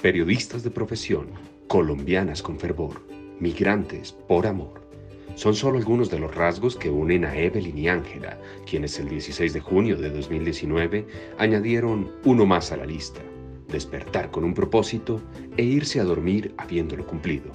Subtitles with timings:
[0.00, 1.26] periodistas de profesión,
[1.68, 3.02] colombianas con fervor,
[3.38, 4.80] migrantes por amor.
[5.34, 9.52] Son solo algunos de los rasgos que unen a Evelyn y Ángela, quienes el 16
[9.52, 11.06] de junio de 2019
[11.38, 13.20] añadieron uno más a la lista,
[13.68, 15.20] despertar con un propósito
[15.56, 17.52] e irse a dormir habiéndolo cumplido.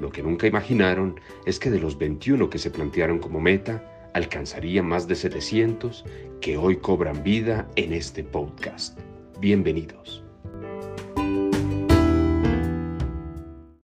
[0.00, 4.86] Lo que nunca imaginaron es que de los 21 que se plantearon como meta, alcanzarían
[4.86, 6.04] más de 700
[6.40, 8.98] que hoy cobran vida en este podcast.
[9.40, 10.23] Bienvenidos.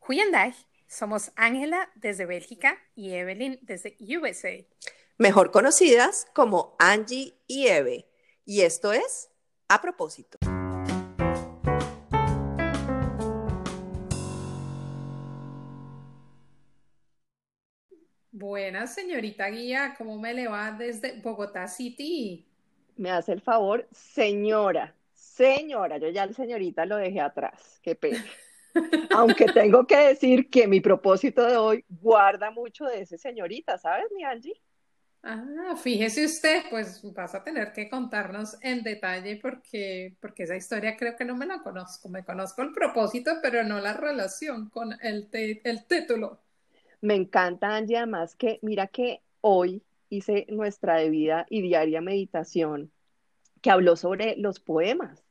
[0.08, 0.54] Goedendag,
[0.88, 4.64] somos Ángela desde Bélgica y Evelyn desde USA.
[5.18, 8.06] Mejor conocidas como Angie y Eve.
[8.46, 9.32] Y esto es
[9.68, 10.38] A propósito.
[18.32, 22.48] Buenas, señorita guía, ¿cómo me le va desde Bogotá City?
[22.96, 28.24] Me hace el favor, señora, señora, yo ya el señorita lo dejé atrás, qué pena.
[29.12, 34.06] Aunque tengo que decir que mi propósito de hoy guarda mucho de ese señorita, ¿sabes,
[34.16, 34.62] mi Angie?
[35.24, 40.96] Ah, fíjese usted, pues vas a tener que contarnos en detalle porque, porque esa historia
[40.96, 42.10] creo que no me la conozco.
[42.10, 46.42] Me conozco el propósito, pero no la relación con el, el título.
[47.02, 52.92] Me encanta, Angie, además que mira que hoy hice nuestra debida y diaria meditación
[53.62, 55.25] que habló sobre los poemas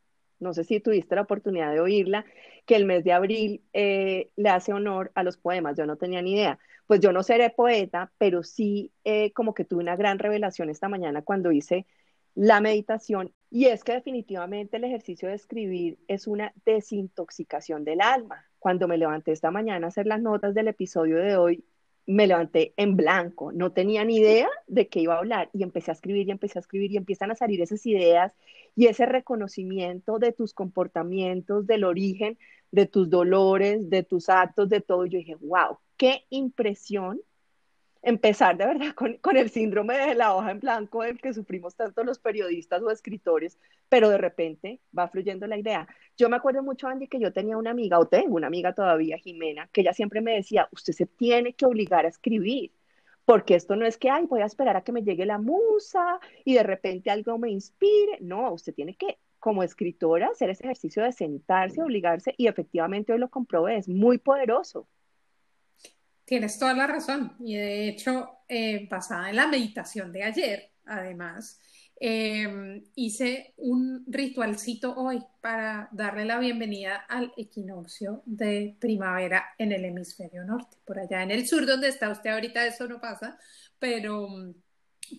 [0.45, 2.25] no sé si tuviste la oportunidad de oírla,
[2.67, 6.23] que el mes de abril eh, le hace honor a los poemas, yo no tenía
[6.23, 6.59] ni idea.
[6.87, 10.89] Pues yo no seré poeta, pero sí eh, como que tuve una gran revelación esta
[10.89, 11.87] mañana cuando hice
[12.35, 18.45] la meditación y es que definitivamente el ejercicio de escribir es una desintoxicación del alma.
[18.59, 21.65] Cuando me levanté esta mañana a hacer las notas del episodio de hoy,
[22.07, 25.91] me levanté en blanco, no tenía ni idea de qué iba a hablar y empecé
[25.91, 28.35] a escribir y empecé a escribir y empiezan a salir esas ideas
[28.77, 32.39] y ese reconocimiento de tus comportamientos, del origen
[32.75, 35.07] de tus dolores, de tus actos, de todo.
[35.07, 37.21] yo dije, wow, qué impresión
[38.05, 41.75] empezar de verdad con, con, el síndrome de la hoja en blanco del que sufrimos
[41.75, 45.89] tanto los periodistas o escritores, pero de repente va fluyendo la idea.
[46.17, 49.19] Yo me acuerdo mucho, Andy, que yo tenía una amiga, o tengo una amiga todavía,
[49.19, 52.73] Jimena, que ella siempre me decía, usted se tiene que obligar a escribir,
[53.25, 56.21] porque esto no es que, ay, voy a esperar a que me llegue la musa
[56.45, 58.19] y de repente algo me inspire.
[58.21, 63.19] No, usted tiene que, como escritora, hacer ese ejercicio de sentarse, obligarse, y efectivamente hoy
[63.19, 64.87] lo comprobé, es muy poderoso.
[66.25, 67.37] Tienes toda la razón.
[67.41, 71.61] Y de hecho, eh, basada en la meditación de ayer, además,
[72.01, 79.85] em, hice un ritualcito hoy para darle la bienvenida al equinoccio de primavera en el
[79.85, 80.77] hemisferio norte.
[80.85, 83.39] Por allá en el sur, donde está usted ahorita, eso no pasa,
[83.79, 84.29] pero,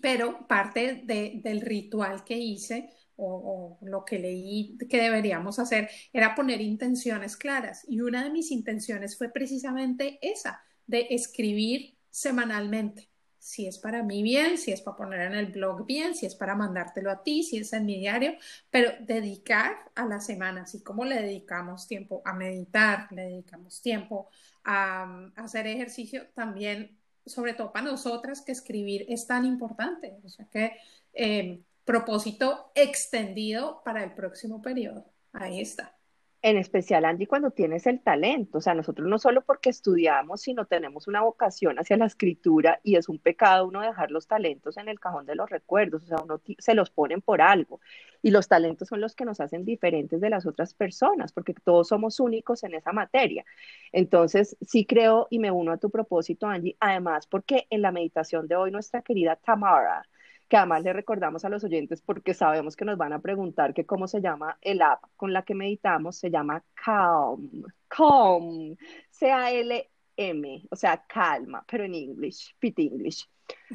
[0.01, 6.61] pero parte del ritual que hice o, lo que leí que deberíamos hacer era poner
[6.61, 7.85] intenciones claras.
[7.87, 13.09] Y una de mis intenciones fue precisamente esa, de escribir semanalmente.
[13.37, 16.33] Si es para mí bien, si es para poner en el blog bien, si es
[16.33, 18.33] para mandártelo a ti, si es en mi diario,
[18.71, 24.29] pero dedicar a la semana, así como le dedicamos tiempo a meditar, le dedicamos tiempo
[24.63, 30.17] a, hacer ejercicio, también, sobre todo para nosotras, que escribir es tan importante.
[30.23, 30.77] O sea que
[31.13, 35.05] eh, propósito extendido para el próximo periodo.
[35.33, 35.95] Ahí está
[36.45, 38.59] en especial, Angie, cuando tienes el talento.
[38.59, 42.97] O sea, nosotros no solo porque estudiamos, sino tenemos una vocación hacia la escritura y
[42.97, 46.03] es un pecado uno dejar los talentos en el cajón de los recuerdos.
[46.03, 47.81] O sea, uno se los ponen por algo.
[48.21, 51.87] Y los talentos son los que nos hacen diferentes de las otras personas, porque todos
[51.87, 53.43] somos únicos en esa materia.
[53.91, 58.47] Entonces, sí creo y me uno a tu propósito, Angie, además porque en la meditación
[58.47, 60.03] de hoy nuestra querida Tamara,
[60.47, 63.85] que además le recordamos a los oyentes porque sabemos que nos van a preguntar que
[63.85, 68.75] cómo se llama el app con la que meditamos, se llama Calm, Calm,
[69.09, 73.27] C-A-L-M, o sea, calma, pero en English, Pit English.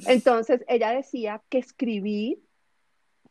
[0.07, 2.39] Entonces, ella decía que escribir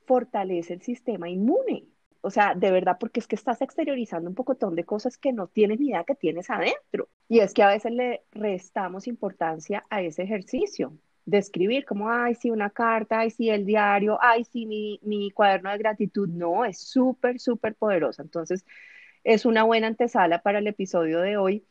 [0.05, 1.87] fortalece el sistema inmune.
[2.22, 5.47] O sea, de verdad, porque es que estás exteriorizando un pocotón de cosas que no
[5.47, 7.08] tienes ni idea que tienes adentro.
[7.29, 10.97] Y es que a veces le restamos importancia a ese ejercicio
[11.29, 15.31] de escribir, como, ay, sí, una carta, ay, sí, el diario, ay, sí, mi, mi
[15.31, 16.28] cuaderno de gratitud.
[16.28, 18.22] No, es súper, súper poderosa.
[18.22, 18.66] Entonces,
[19.23, 21.66] es una buena antesala para el episodio de hoy,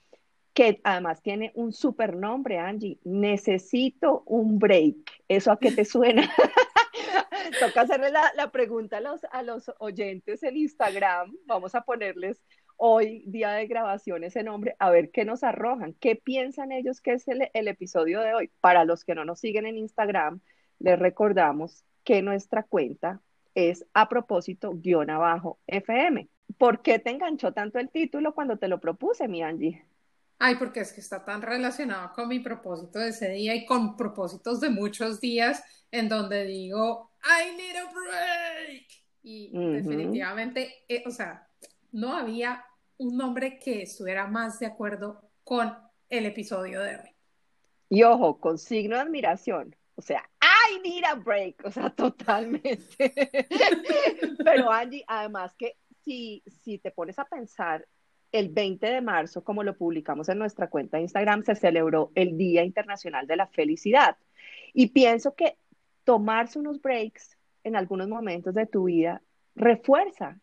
[0.54, 2.98] que además tiene un súper nombre, Angie.
[3.04, 4.96] Necesito un break.
[5.28, 6.28] ¿Eso a qué te suena?
[7.60, 11.36] Toca hacerle la, la, pregunta a los, a los oyentes en Instagram.
[11.46, 12.42] Vamos a ponerles
[12.78, 17.12] hoy, día de grabación, ese nombre, a ver qué nos arrojan, qué piensan ellos que
[17.12, 18.50] es el, episodio de hoy.
[18.60, 20.40] Para los que no nos siguen en Instagram,
[20.78, 23.20] les recordamos que nuestra cuenta
[23.54, 26.28] es a propósito guion abajo FM.
[26.56, 29.84] ¿por qué te enganchó tanto el título cuando te lo propuse, mi Angie?
[30.38, 33.96] Ay, porque es que está tan relacionado con mi propósito de ese día y con
[33.96, 38.86] propósitos de muchos días en donde digo, I need a break.
[39.22, 41.48] Y definitivamente, eh, o sea,
[41.90, 42.64] no había
[42.98, 45.72] un nombre que estuviera más de acuerdo con
[46.08, 47.14] el episodio de hoy.
[47.88, 49.74] Y ojo, con signo de admiración.
[49.94, 51.64] O sea, I need a break.
[51.64, 52.78] O sea, totalmente.
[54.44, 57.86] Pero Angie, además que si, si te pones a pensar,
[58.30, 62.36] el 20 de marzo, como lo publicamos en nuestra cuenta de Instagram, se celebró el
[62.36, 64.16] Día Internacional de la Felicidad.
[64.74, 65.56] Y pienso que
[66.04, 69.22] tomarse unos breaks en algunos momentos de tu vida
[69.54, 70.40] refuerza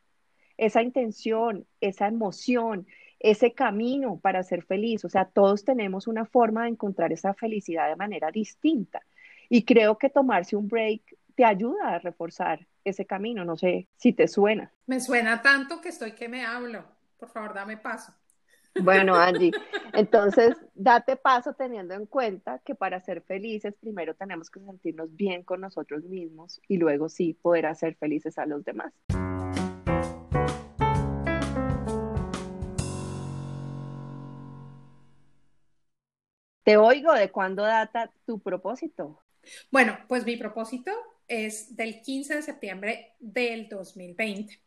[0.57, 2.87] esa intención, esa emoción,
[3.19, 5.05] ese camino para ser feliz.
[5.05, 9.01] O sea, todos tenemos una forma de encontrar esa felicidad de manera distinta.
[9.49, 11.01] Y creo que tomarse un break
[11.35, 13.45] te ayuda a reforzar ese camino.
[13.45, 14.71] No sé si te suena.
[14.87, 16.83] Me suena tanto que estoy que me hablo.
[17.17, 18.13] Por favor, dame paso.
[18.81, 19.51] Bueno, Angie,
[19.93, 25.43] entonces date paso teniendo en cuenta que para ser felices primero tenemos que sentirnos bien
[25.43, 28.93] con nosotros mismos y luego sí poder hacer felices a los demás.
[36.65, 39.21] Te oigo, ¿de cuándo data tu propósito?
[39.69, 40.91] Bueno, pues mi propósito
[41.27, 44.59] es del 15 de septiembre del 2020.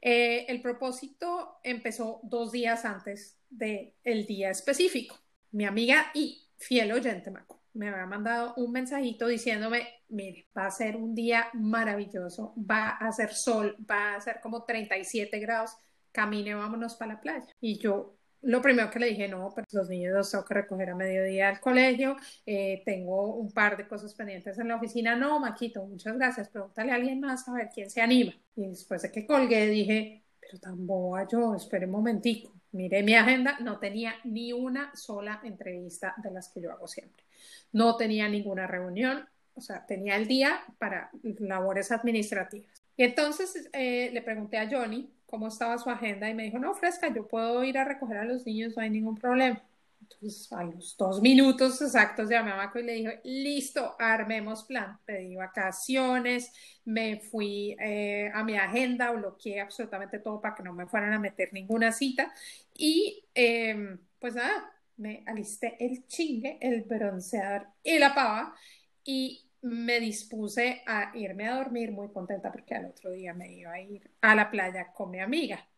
[0.00, 5.20] Eh, el propósito empezó dos días antes del día específico.
[5.52, 10.70] Mi amiga y fiel oyente Maco me había mandado un mensajito diciéndome, mire, va a
[10.72, 15.76] ser un día maravilloso, va a hacer sol, va a ser como 37 grados,
[16.10, 17.46] camine, vámonos para la playa.
[17.60, 18.15] Y yo
[18.46, 21.48] lo primero que le dije, no, pues los niños los tengo que recoger a mediodía
[21.48, 22.16] al colegio,
[22.46, 26.92] eh, tengo un par de cosas pendientes en la oficina, no, Maquito, muchas gracias, pregúntale
[26.92, 28.32] a alguien más a ver quién se anima.
[28.54, 33.14] Y después de que colgué dije, pero tan boba yo, espere un momentico, miré mi
[33.14, 37.24] agenda, no tenía ni una sola entrevista de las que yo hago siempre,
[37.72, 41.10] no tenía ninguna reunión, o sea, tenía el día para
[41.40, 42.84] labores administrativas.
[42.96, 46.74] Y entonces eh, le pregunté a Johnny, cómo estaba su agenda y me dijo, no,
[46.74, 49.62] fresca, yo puedo ir a recoger a los niños, no hay ningún problema.
[50.00, 54.98] Entonces, a los dos minutos exactos llamé a Maco y le dije, listo, armemos plan.
[55.04, 56.52] Pedí vacaciones,
[56.84, 61.18] me fui eh, a mi agenda, bloqueé absolutamente todo para que no me fueran a
[61.18, 62.32] meter ninguna cita.
[62.74, 68.54] Y em, pues nada, me alisté el chingue, el bronceador y la pava.
[69.04, 73.72] Y me dispuse a irme a dormir muy contenta porque al otro día me iba
[73.72, 75.68] a ir a la playa con mi amiga.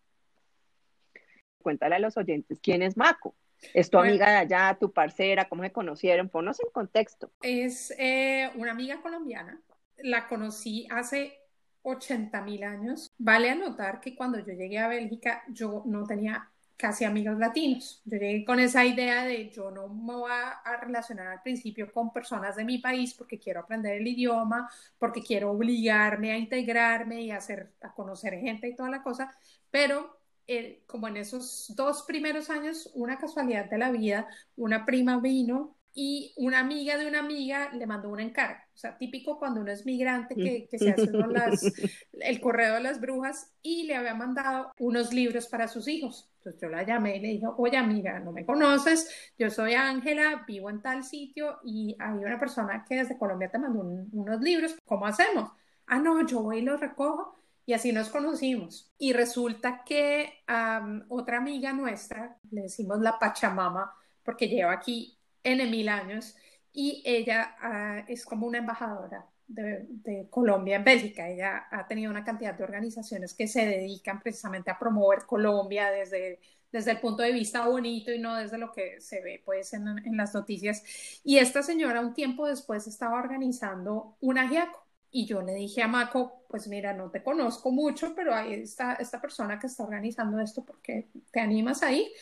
[1.63, 3.35] Cuéntale a los oyentes quién es Maco.
[3.75, 5.49] ¿Es tu amiga de allá, tu parcera?
[5.49, 6.29] ¿Cómo se conocieron?
[6.29, 7.33] Ponnos en contexto.
[7.43, 9.61] Es eh, una amiga colombiana.
[9.97, 11.41] La conocí hace
[11.83, 13.13] 80 mil años.
[13.19, 16.49] Vale anotar que cuando yo llegué a Bélgica, yo no tenía
[16.79, 18.01] casi amigos latinos.
[18.05, 22.13] Yo llegué con esa idea de yo no me voy a, relacionar al principio con
[22.13, 27.33] personas de mi país porque quiero aprender el idioma, porque quiero obligarme a integrarme y
[27.33, 29.37] hacer, a conocer gente y toda la cosa,
[29.71, 35.19] pero eh, como en esos dos primeros años, una casualidad de la vida, una prima
[35.21, 38.61] vino y una amiga de una amiga le mandó un encargo.
[38.75, 41.11] O sea, típico cuando uno es migrante que, que se hace
[42.13, 46.31] el correo de las brujas y le había mandado unos libros para sus hijos.
[46.39, 50.45] Entonces yo la llamé y le dije, oye amiga, no me conoces, yo soy Ángela,
[50.47, 54.77] vivo en tal sitio y hay una persona que desde Colombia te mandó unos libros,
[54.85, 55.51] ¿cómo hacemos?
[55.87, 57.37] Ah, no, yo voy y los recojo.
[57.67, 58.91] Y así nos conocimos.
[58.97, 60.33] Y resulta que
[61.09, 66.37] otra amiga nuestra, le decimos la Pachamama, porque lleva aquí N mil años,
[66.73, 71.29] y ella ah, es como una embajadora de, Colombia en Bélgica.
[71.29, 76.41] Ella ha tenido una cantidad de organizaciones que se dedican precisamente a promover Colombia desde,
[76.71, 79.89] desde el punto de vista bonito y no desde lo que se ve pues en,
[79.89, 80.83] en las noticias.
[81.25, 84.87] Y esta señora un tiempo después estaba organizando un ajiaco.
[85.11, 88.93] Y yo le dije a Maco, pues mira, no te conozco mucho, pero ahí está
[88.95, 92.13] esta persona que está organizando esto porque te animas ahí.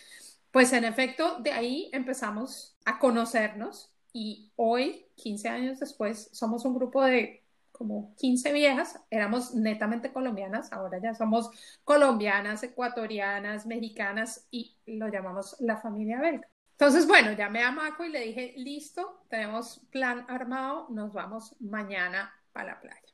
[0.50, 6.74] Pues en efecto, de ahí empezamos a conocernos y hoy, 15 años después, somos un
[6.74, 11.50] grupo de como 15 viejas, éramos netamente colombianas, ahora ya somos
[11.84, 16.48] colombianas, ecuatorianas, mexicanas y lo llamamos la familia belga.
[16.72, 22.32] Entonces, bueno, llamé a Maco y le dije, listo, tenemos plan armado, nos vamos mañana
[22.54, 23.05] a la playa.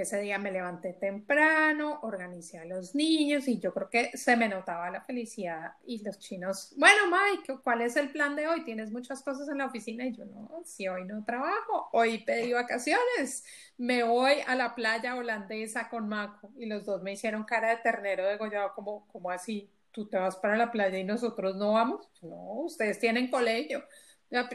[0.00, 4.48] Ese día me levanté temprano, organicé a los niños y yo creo que se me
[4.48, 8.62] notaba la felicidad y los chinos, bueno, Mike, ¿cuál es el plan de hoy?
[8.64, 10.06] ¿Tienes muchas cosas en la oficina?
[10.06, 13.44] Y yo, no, si hoy no trabajo, hoy pedí vacaciones,
[13.76, 17.78] me voy a la playa holandesa con Maco y los dos me hicieron cara de
[17.78, 22.08] ternero degollado, como, como así, tú te vas para la playa y nosotros no vamos.
[22.22, 23.82] No, ustedes tienen colegio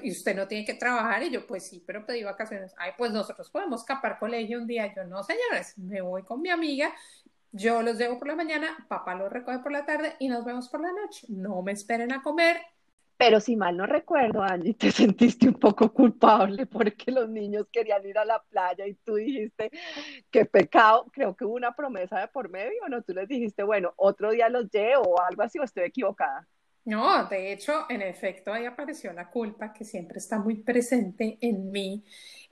[0.01, 1.23] y usted no tiene que trabajar.
[1.23, 2.73] Y yo, pues sí, pero pedí vacaciones.
[2.77, 4.93] Ay, pues nosotros podemos escapar colegio un día.
[4.95, 6.93] Yo, no, señores, me voy con mi amiga.
[7.51, 10.69] Yo los llevo por la mañana, papá los recoge por la tarde y nos vemos
[10.69, 11.27] por la noche.
[11.29, 12.57] No me esperen a comer.
[13.15, 18.05] Pero si mal no recuerdo, Angie, te sentiste un poco culpable porque los niños querían
[18.05, 19.71] ir a la playa y tú dijiste,
[20.31, 23.03] qué pecado, creo que hubo una promesa de por medio, ¿no?
[23.03, 26.47] Tú les dijiste, bueno, otro día los llevo o algo así, o estoy equivocada.
[26.85, 31.71] No, de hecho, en efecto, ahí apareció la culpa que siempre está muy presente en
[31.71, 32.03] mí.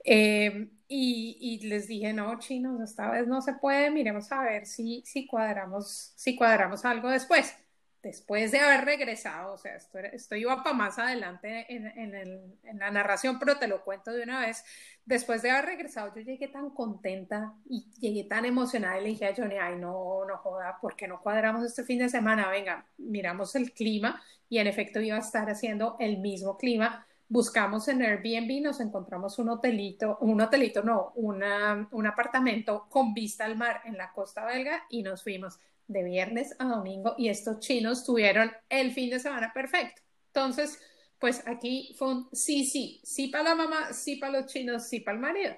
[0.04, 4.66] Em, y, y, les dije, no, chinos, esta vez no se puede, miremos a ver
[4.66, 7.54] si, si, cuadramos, si cuadramos algo después
[8.02, 12.58] después de haber regresado, o sea, esto, esto iba para más adelante en, en, el,
[12.64, 14.64] en, la narración, pero te lo cuento de una vez,
[15.04, 19.26] después de haber regresado, yo llegué tan contenta y llegué tan emocionada y le dije
[19.26, 22.48] a Johnny, ay, no, no joda, ¿por qué no cuadramos este fin de semana?
[22.50, 27.06] Venga, miramos el clima y en efecto iba a estar haciendo el mismo clima.
[27.28, 33.46] Buscamos en Airbnb, nos encontramos un hotelito, un hotelito no, una, un apartamento con vista
[33.46, 35.58] al mar en la costa belga y nos fuimos
[35.88, 40.02] de viernes a domingo y estos chinos tuvieron el fin de semana perfecto.
[40.28, 40.80] Entonces,
[41.18, 45.00] pues aquí fue un sí, sí, sí para la mamá, sí para los chinos, sí
[45.00, 45.54] para el marido.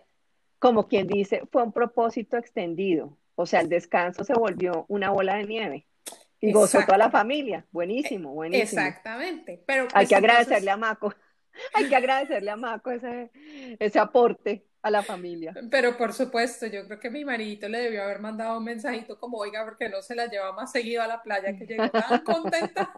[0.59, 3.19] Como quien dice, fue un propósito extendido.
[3.35, 5.87] O sea, el descanso se volvió una bola de nieve.
[6.41, 7.67] Y gozó toda la familia.
[7.71, 8.83] Buenísimo, buenísimo.
[8.83, 9.63] Exactamente.
[9.67, 11.15] Pero Hay pues que agradecerle a Maco.
[11.75, 13.31] Hay que agradecerle a Maco ese,
[13.79, 15.55] ese aporte a la familia.
[15.71, 19.39] Pero por supuesto, yo creo que mi maridito le debió haber mandado un mensajito como,
[19.39, 22.93] oiga, porque no se la lleva más seguido a la playa que llegó tan contenta.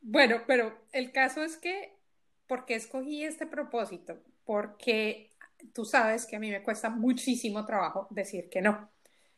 [0.00, 1.98] bueno, pero el caso es que,
[2.46, 4.18] ¿por qué escogí este propósito?
[4.46, 5.36] Porque
[5.74, 8.90] tú sabes que a mí me cuesta muchísimo trabajo decir que no.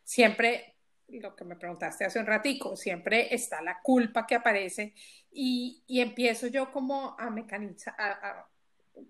[0.04, 0.76] Siempre,
[1.08, 4.94] lo que me preguntaste hace un ratico, siempre está la culpa que aparece
[5.32, 8.46] y, y empiezo yo como a mecanizar, a,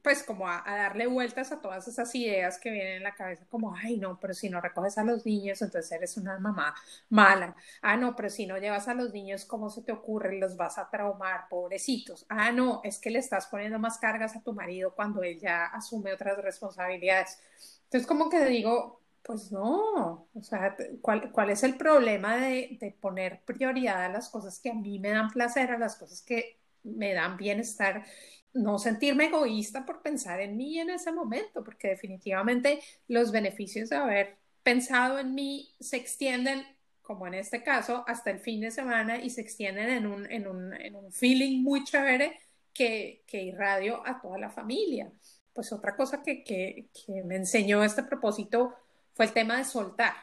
[0.03, 3.75] pues como a, darle vueltas a todas esas ideas que vienen en la cabeza, como,
[3.75, 6.75] ay, no, pero si no recoges a los niños, entonces eres una mamá
[7.09, 7.55] mala.
[7.83, 10.39] Ah, no, pero si no llevas a los niños, ¿cómo se te ocurre?
[10.39, 12.27] Los vas a traumar, pobrecitos.
[12.29, 15.67] Ah, no, es que le estás poniendo más cargas a tu marido cuando él ya
[15.67, 17.39] asume otras responsabilidades.
[17.85, 22.97] Entonces, como que digo, pues no, o sea, ¿cuál, cuál es el problema de, de
[23.01, 26.59] poner prioridad a las cosas que a mí me dan placer, a las cosas que
[26.83, 28.05] me dan bienestar?
[28.53, 33.97] No sentirme egoísta por pensar en mí en ese momento, porque definitivamente los beneficios de
[33.97, 36.65] haber pensado en mí se extienden,
[37.03, 40.47] como en este caso, hasta el fin de semana y se extienden en un, en
[40.47, 42.39] un, en un feeling muy chévere
[42.73, 45.13] que, que irradio a toda la familia.
[45.53, 48.75] Pues otra cosa que, que, que me enseñó este propósito
[49.13, 50.15] fue el tema de soltar.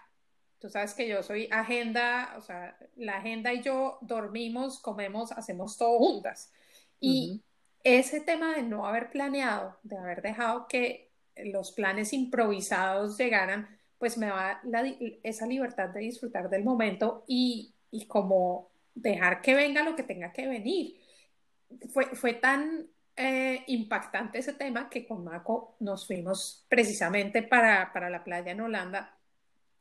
[0.60, 5.77] Tú sabes que yo soy agenda, o sea, la agenda y yo dormimos, comemos, hacemos
[5.77, 6.51] todo juntas.
[7.00, 7.43] Y,
[7.84, 11.12] ese tema de no haber planeado, de haber dejado que
[11.46, 13.67] los planes improvisados llegaran,
[13.98, 14.62] pues me da
[15.24, 20.31] esa libertad de disfrutar del momento y, y, como dejar que venga lo que tenga
[20.31, 21.00] que venir.
[21.91, 28.10] Fue, fue tan eh, impactante ese tema que con Mako nos fuimos precisamente para, para
[28.10, 29.17] la playa en Holanda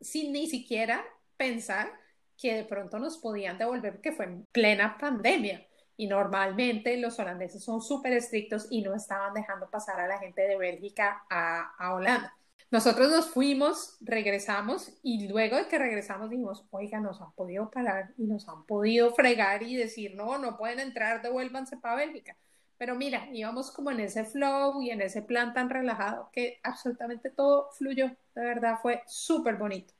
[0.00, 1.04] sin ni siquiera
[1.36, 1.92] pensar
[2.38, 7.64] que de pronto nos podían devolver, que fue en plena pandemia y normalmente los holandeses
[7.64, 11.94] son súper estrictos y no estaban dejando pasar a la gente de Bélgica a, a,
[11.94, 12.36] Holanda.
[12.70, 18.12] Nosotros nos fuimos, regresamos y luego de que regresamos dijimos, oiga, nos han podido parar
[18.18, 22.36] y nos han podido fregar y decir, no, no pueden entrar, devuélvanse para Bélgica.
[22.78, 27.30] Pero mira, íbamos como en ese flow y en ese plan tan relajado que absolutamente
[27.30, 28.08] todo fluyó.
[28.34, 29.94] De verdad fue súper bonito.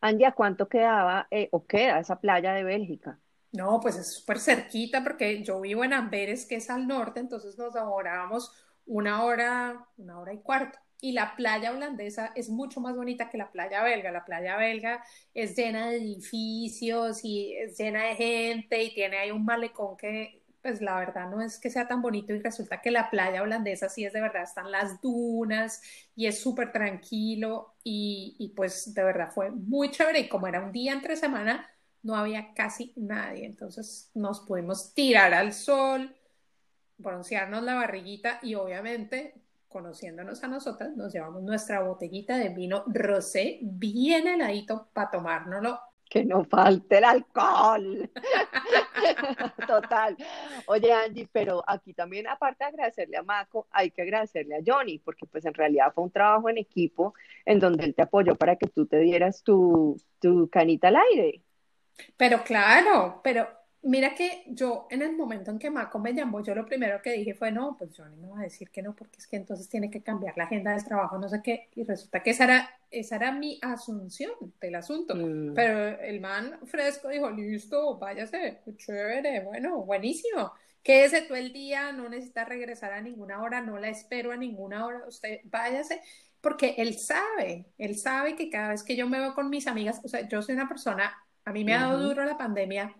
[0.00, 3.18] Andia, ¿cuánto quedaba eh, o queda esa playa de Bélgica?
[3.52, 7.56] No, pues es súper cerquita porque yo vivo en Amberes, que es al norte, entonces
[7.56, 8.52] nos demorábamos
[8.84, 10.78] una hora, una hora y cuarto.
[11.00, 14.10] Y la playa holandesa es mucho más bonita que la playa belga.
[14.10, 15.02] La playa belga
[15.32, 20.42] es llena de edificios y es llena de gente y tiene ahí un malecón que,
[20.60, 23.88] pues la verdad no es que sea tan bonito y resulta que la playa holandesa
[23.88, 25.80] sí es de verdad, están las dunas
[26.16, 30.60] y es súper tranquilo y, y pues de verdad fue muy chévere y como era
[30.60, 31.64] un día entre semana,
[32.02, 36.14] no había casi nadie, entonces nos pudimos tirar al sol,
[36.96, 39.34] broncearnos la barriguita y obviamente
[39.68, 45.78] conociéndonos a nosotras, nos llevamos nuestra botellita de vino rosé bien heladito para tomárnoslo.
[46.08, 48.10] Que no falte el alcohol.
[49.66, 50.16] Total.
[50.66, 54.98] Oye, Angie, pero aquí también, aparte de agradecerle a Maco, hay que agradecerle a Johnny,
[54.98, 57.12] porque pues en realidad fue un trabajo en equipo
[57.44, 61.42] en donde él te apoyó para que tú te dieras tu, tu canita al aire.
[62.16, 63.48] Pero claro, pero
[63.82, 67.12] Mira que yo en el momento en que Marco me llamó, yo lo primero que
[67.12, 69.68] dije fue, no, pues Johnny no va a decir que no, porque es que entonces
[69.68, 72.70] tiene que cambiar la agenda del trabajo, no sé qué, y resulta que esa era,
[72.90, 75.54] esa era mi asunción del asunto, mm.
[75.54, 80.52] pero el man fresco dijo, listo, váyase, chévere, bueno, buenísimo,
[80.82, 84.86] quédese todo el día, no necesita regresar a ninguna hora, no la espero a ninguna
[84.86, 86.02] hora, usted váyase,
[86.40, 90.00] porque él sabe, él sabe que cada vez que yo me veo con mis amigas,
[90.02, 91.16] o sea, yo soy una persona,
[91.48, 92.94] a mí me ha dado duro la pandemia,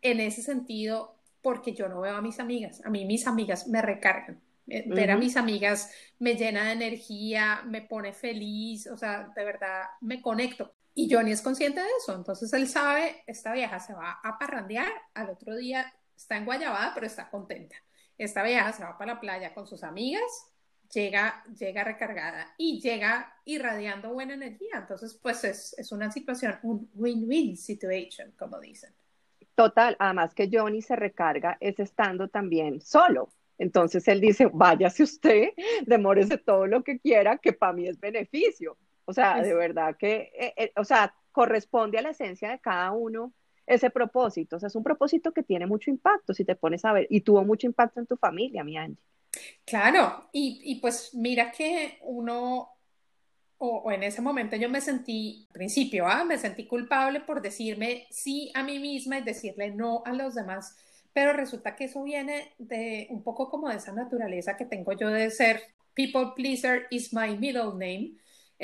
[0.00, 2.80] en ese sentido porque yo no veo a mis amigas.
[2.82, 4.40] A mí mis amigas me recargan.
[4.66, 9.44] Eh, ver a mis amigas me llena de energía, me pone feliz, o sea, de
[9.44, 10.74] verdad me conecto.
[10.94, 14.90] Y Johnny es consciente de eso, entonces él sabe, esta vieja se va a parrandear,
[15.12, 17.76] al otro día está en Guayabada, pero está contenta.
[18.16, 20.22] Esta vieja se va para la playa con sus amigas,
[20.94, 24.78] llega, llega recargada y llega irradiando buena energía.
[24.78, 28.94] Entonces, pues es, es una situación, un win-win situation, como dicen.
[29.54, 33.30] Total, además que Johnny se recarga es estando también solo.
[33.58, 35.50] Entonces él dice, váyase usted,
[35.86, 38.76] demórese todo lo que quiera, que para mí es beneficio.
[39.04, 42.90] O sea, de verdad que, eh, eh, o sea, corresponde a la esencia de cada
[42.92, 43.32] uno
[43.66, 44.56] ese propósito.
[44.56, 47.20] O sea, es un propósito que tiene mucho impacto, si te pones a ver, y
[47.20, 48.98] tuvo mucho impacto en tu familia, mi Angie.
[49.64, 52.74] Claro, y, y pues mira que uno
[53.58, 56.24] o, en ese momento yo me sentí, al principio, ¿ah?
[56.24, 60.76] me sentí culpable por decirme sí a mí misma y decirle no a los demás,
[61.12, 65.08] pero resulta que eso viene de un poco como de esa naturaleza que tengo yo
[65.08, 65.62] de ser
[65.94, 68.14] people pleaser is my middle name.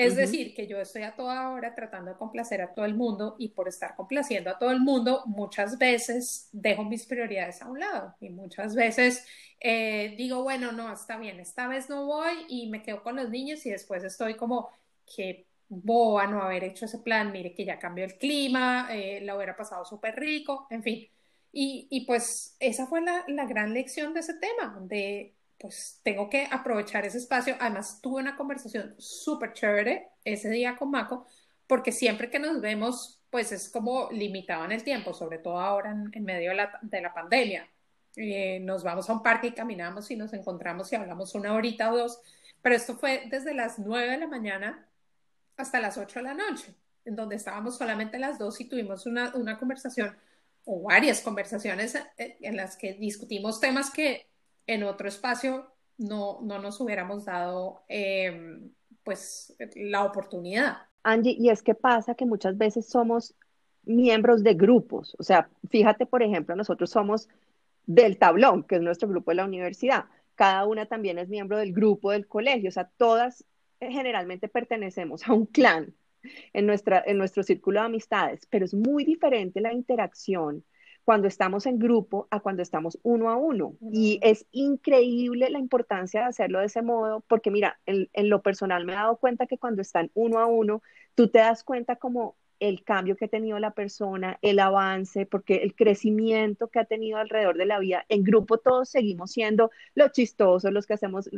[0.05, 3.37] Es decir, que yo estoy a toda hora tratando de complacer a todo el mundo
[3.39, 7.81] y por estar complaciendo a todo el mundo, muchas veces dejo mis prioridades a un
[7.81, 9.27] lado y muchas veces
[9.61, 13.29] eh, digo, bueno, no, está bien, esta vez no voy y me quedo con los
[13.29, 14.71] niños y después estoy como,
[15.15, 19.37] que boba no haber hecho ese plan, mire que ya cambió el clima, eh, la
[19.37, 21.09] hubiera pasado súper rico, en fin.
[21.53, 26.31] Y, y, pues esa fue la, la, gran lección de ese tema, de pues tengo
[26.31, 27.55] que aprovechar ese espacio.
[27.61, 31.27] Además, tuve una conversación súper chévere ese día con Mako,
[31.67, 35.91] porque siempre que nos vemos, pues es como limitado en el tiempo, sobre todo ahora
[35.91, 37.69] en, medio de la, de la pandemia.
[38.17, 41.93] Eh, nos vamos a un parque y caminamos y nos encontramos y hablamos una horita
[41.93, 42.21] o dos,
[42.63, 44.89] pero esto fue desde las nueve de la mañana
[45.57, 49.35] hasta las 8 de la noche, en donde estábamos solamente las dos y tuvimos una,
[49.37, 50.17] una conversación
[50.65, 54.30] o varias conversaciones eh, en las que discutimos temas que
[54.71, 55.67] en otro espacio
[55.99, 58.71] no, no nos hubiéramos dado em,
[59.03, 60.79] pues la oportunidad.
[61.03, 63.35] Angie, y es que pasa que muchas veces somos
[63.83, 67.29] miembros de grupos, o sea, fíjate, por ejemplo, nosotros somos
[67.87, 70.05] del tablón, que es nuestro grupo de la universidad,
[70.37, 73.45] cada una también es miembro del grupo del colegio, o sea, todas
[73.81, 75.95] generalmente pertenecemos a un clan
[76.53, 80.63] en, nuestra, en nuestro círculo de amistades, pero es muy diferente la interacción
[81.05, 83.75] cuando estamos en grupo a cuando estamos uno a uno.
[83.81, 88.43] Y es increíble la importancia de hacerlo de ese modo, porque mira, en, en, lo
[88.43, 90.83] personal me he dado cuenta que cuando están uno a uno,
[91.15, 95.57] tú te das cuenta como el cambio que ha tenido la persona, el avance, porque
[95.57, 100.13] el crecimiento que ha tenido alrededor de la vida, en grupo todos seguimos siendo los
[100.13, 101.29] chistosos, los que hacemos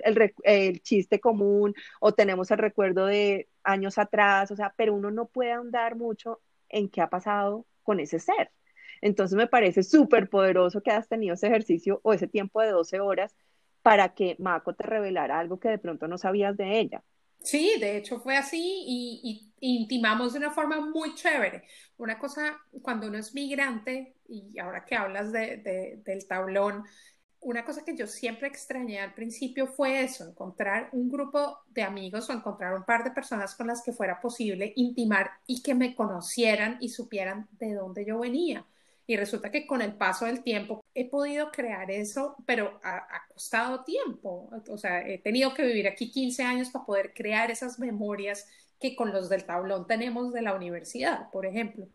[0.45, 5.27] el, chiste común o tenemos el recuerdo de años atrás, o sea, pero uno no
[5.27, 8.51] puede ahondar mucho en qué ha pasado con ese ser.
[9.03, 13.01] Entonces me parece súper poderoso que has tenido ese ejercicio o ese tiempo de 12
[13.01, 13.37] horas
[13.83, 17.03] para que Mako te revelara algo que de pronto no sabías de ella.
[17.41, 21.65] Sí, de hecho fue así y, intimamos de una forma muy chévere.
[21.99, 26.85] Una cosa, cuando uno es migrante, y ahora que hablas de, del tablón,
[27.41, 32.31] una cosa que yo siempre extrañé al principio fue eso, encontrar un grupo de amigos
[32.31, 35.97] o encontrar un par de personas con las que fuera posible intimar y que me
[35.97, 38.65] conocieran y supieran de dónde yo venía.
[39.07, 43.85] Y resulta que con el paso del tiempo he podido crear eso, pero ha, costado
[43.85, 44.51] tiempo.
[44.69, 48.47] O sea, he tenido que vivir aquí 15 años para poder crear esas memorias
[48.79, 51.89] que con los del tablón tenemos de la universidad, por ejemplo.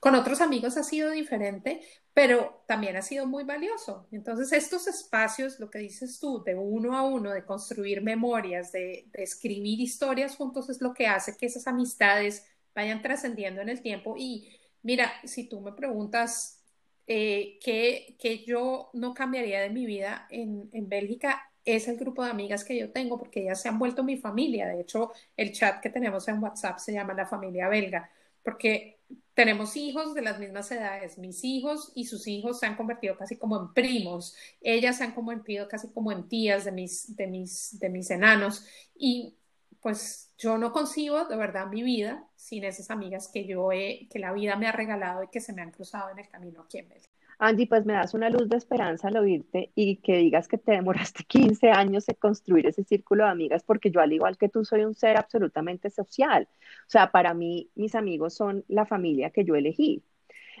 [0.00, 1.80] Con otros amigos ha sido diferente,
[2.12, 4.06] pero también ha sido muy valioso.
[4.12, 9.06] Entonces, estos espacios, lo que dices tú, de uno a uno, de construir memorias, de,
[9.12, 13.82] de escribir historias juntos, es lo que hace que esas amistades vayan trascendiendo en el
[13.82, 14.50] tiempo y
[14.86, 16.62] Mira, si tú me preguntas
[17.08, 22.62] eh, qué, yo no cambiaría de mi vida en, Bélgica, es el grupo de amigas
[22.62, 24.68] que yo tengo, porque ellas se han vuelto mi familia.
[24.68, 28.08] De hecho, el chat que tenemos en WhatsApp se llama la familia belga,
[28.44, 29.00] porque
[29.34, 31.18] tenemos hijos de las mismas edades.
[31.18, 34.36] Mis hijos y sus hijos se han convertido casi como en primos.
[34.60, 38.64] Ellas se han convertido casi como en tías de mis, de mis, de mis enanos.
[38.94, 39.34] Y
[39.80, 44.18] pues yo no concibo de verdad mi vida sin esas amigas que yo he, que
[44.18, 46.78] la vida me ha regalado y que se me han cruzado en el camino aquí
[46.78, 47.16] en Bélgica.
[47.38, 50.72] Angie, pues me das una luz de esperanza al oírte y que digas que te
[50.72, 54.64] demoraste 15 años en construir ese círculo de amigas, porque yo al igual que tú
[54.64, 56.48] soy un ser absolutamente social.
[56.86, 60.02] O sea, para mí mis amigos son la familia que yo elegí.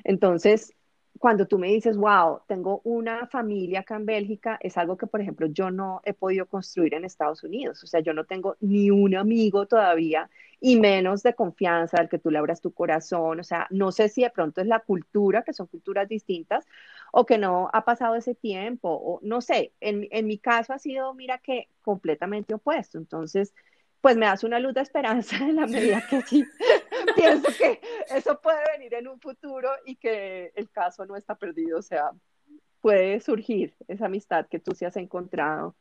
[0.04, 0.74] Entonces,
[1.18, 5.20] cuando tú me dices, wow, tengo una familia acá en Bélgica, es algo que, por
[5.20, 7.82] ejemplo, yo no he podido construir en Estados Unidos.
[7.82, 10.28] O sea, yo no tengo ni un amigo todavía
[10.60, 13.40] y menos de confianza al que tú le abras tu corazón.
[13.40, 16.66] O sea, no sé si de pronto es la cultura, que son culturas distintas,
[17.12, 19.72] o que no ha pasado ese tiempo, o no sé.
[19.80, 22.98] En, en mi caso ha sido, mira que completamente opuesto.
[22.98, 23.54] Entonces,
[24.00, 26.44] pues me das una luz de esperanza en la medida que sí
[27.14, 27.80] pienso que
[28.14, 32.10] eso puede venir en un futuro y que el caso no está perdido, o sea,
[32.80, 35.74] puede surgir esa amistad que tú sí has encontrado.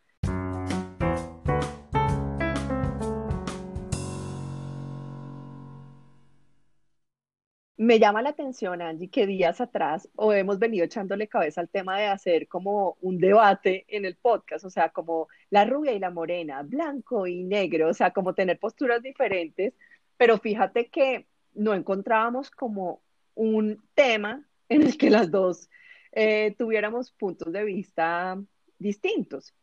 [7.78, 12.00] Me llama la atención, Angie, que días atrás o hemos venido echándole cabeza al tema
[12.00, 16.10] de hacer como un debate en el podcast, o sea, como la rubia y la
[16.10, 19.74] morena, blanco y negro, o sea, como tener posturas diferentes,
[20.18, 23.02] pero fíjate que no encontrábamos como
[23.34, 25.70] un tema en el que las dos
[26.12, 28.42] eh, tuviéramos puntos de vista
[28.80, 29.54] distintos.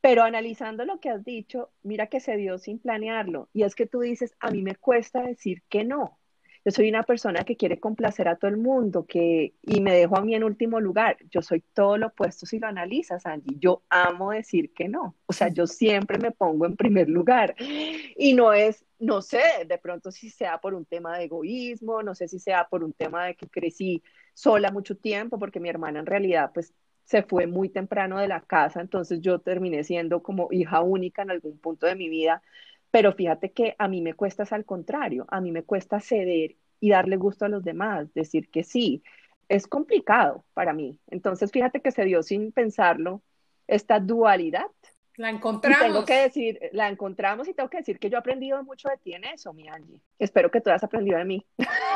[0.00, 3.48] Pero analizando lo que has dicho, mira que se dio sin planearlo.
[3.54, 6.18] Y es que tú dices, a mí me cuesta decir que no.
[6.64, 10.16] Yo soy una persona que quiere complacer a todo el mundo que, y me dejo
[10.16, 11.18] a mí en último lugar.
[11.30, 13.56] Yo soy todo lo opuesto si lo analizas, Angie.
[13.58, 15.14] Yo amo decir que no.
[15.26, 17.54] O sea, yo siempre me pongo en primer lugar.
[17.58, 22.14] Y no es, no sé, de pronto si sea por un tema de egoísmo, no
[22.14, 26.00] sé si sea por un tema de que crecí sola mucho tiempo, porque mi hermana
[26.00, 26.72] en realidad, pues
[27.04, 31.30] se fue muy temprano de la casa, entonces yo terminé siendo como hija única en
[31.30, 32.42] algún punto de mi vida
[32.94, 36.54] pero fíjate que a mí me cuesta es al contrario, a mí me cuesta ceder
[36.78, 39.02] y darle gusto a los demás, decir que sí.
[39.48, 41.00] Es complicado para mí.
[41.08, 43.20] Entonces, fíjate que se dio sin pensarlo
[43.66, 44.70] esta dualidad.
[45.16, 45.80] La encontramos.
[45.80, 48.88] Y tengo que decir, la encontramos y tengo que decir que yo he aprendido mucho
[48.88, 50.00] de ti en eso, mi Angie.
[50.20, 51.44] Espero que tú hayas aprendido de mí.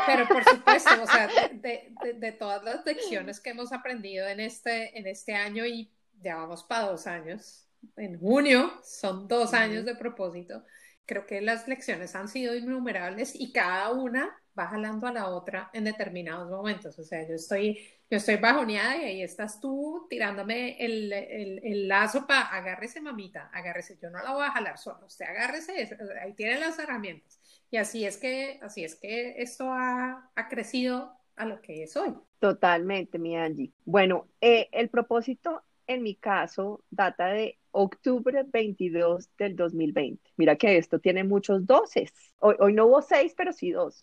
[0.04, 4.40] Pero por supuesto, o sea, de, de, de, todas las lecciones que hemos aprendido en
[4.40, 9.84] este, en este año y ya vamos para dos años, en junio son dos años
[9.84, 10.64] de propósito,
[11.08, 15.70] creo que las lecciones han sido innumerables y cada una va jalando a la otra
[15.72, 16.98] en determinados momentos.
[16.98, 17.78] O sea, yo estoy,
[18.10, 23.98] yo estoy bajoneada y ahí estás tú tirándome el, el, lazo para agárrese, mamita, agárrese.
[24.02, 27.40] Yo no la voy a jalar solo, usted agárrese, ahí tiene las herramientas.
[27.70, 31.96] Y así es que, así es que esto ha, ha crecido a lo que es
[31.96, 32.14] hoy.
[32.38, 33.72] Totalmente, mi Angie.
[33.86, 40.22] Bueno, eh, el propósito en mi caso data de octubre 22 del 2020.
[40.36, 42.12] Mira que esto tiene muchos doces.
[42.38, 44.02] Hoy, hoy no hubo seis, pero sí dos.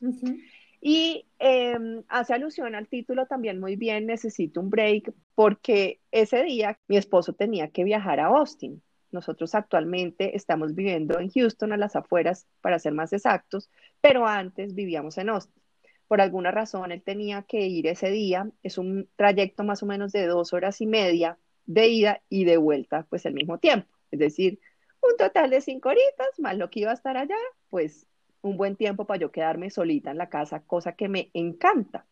[0.82, 6.78] Y em, hace alusión al título también muy bien, necesito un break, porque ese día
[6.88, 8.84] mi esposo tenía que viajar a Austin.
[9.12, 13.69] Nosotros actualmente estamos viviendo en Houston, a las afueras, para ser más exactos,
[14.02, 15.63] pero antes vivíamos en Austin.
[16.08, 18.48] Por alguna razón él tenía que ir ese día.
[18.62, 22.58] Es un trayecto más o menos de dos horas y media de ida y de
[22.58, 23.88] vuelta, pues al mismo tiempo.
[24.12, 24.60] Es decir,
[25.01, 27.38] un total de cinco horitas, más lo que iba a estar allá,
[27.69, 28.08] pues
[28.41, 32.06] un buen tiempo para yo quedarme solita en la casa, cosa que me encanta.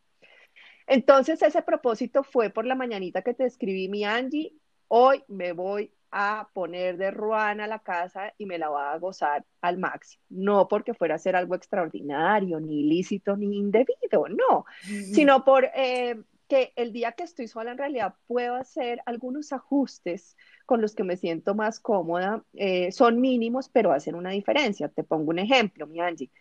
[0.88, 4.54] Entonces ese propósito fue por la mañanita que te escribí mi Angie,
[4.88, 9.46] hoy me voy a poner de ruana la casa y me la voy a gozar
[9.62, 10.24] al máximo.
[10.30, 16.22] No porque fuera a ser algo extraordinario, ni ilícito, ni indebido, no, sino por eh,
[16.48, 21.04] que el día que estoy sola en realidad puedo hacer algunos ajustes con los que
[21.04, 22.44] me siento más cómoda.
[22.54, 24.90] Eh, son mínimos, pero hacen una diferencia.
[24.90, 26.32] Te pongo un ejemplo, mi Angie.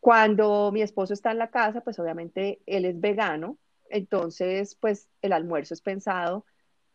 [0.00, 3.58] Cuando mi esposo está en la casa, pues obviamente él es vegano,
[3.90, 6.46] entonces pues el almuerzo es pensado